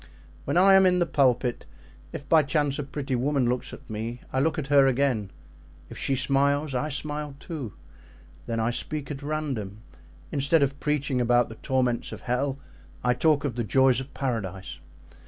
[0.45, 1.67] When I am in the pulpit,
[2.11, 5.29] if by chance a pretty woman looks at me, I look at her again:
[5.91, 7.73] if she smiles, I smile too.
[8.47, 9.83] Then I speak at random;
[10.31, 12.57] instead of preaching about the torments of hell
[13.03, 14.79] I talk of the joys of Paradise.